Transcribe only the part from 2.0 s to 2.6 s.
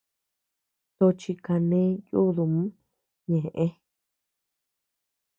yuudum